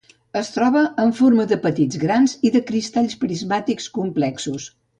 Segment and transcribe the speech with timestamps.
[0.39, 4.71] Es troba en forma de petits grans, i de cristalls prismàtics complexos.